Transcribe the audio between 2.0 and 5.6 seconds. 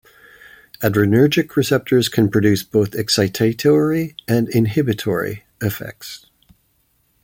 can produce both excitatory and inhibitory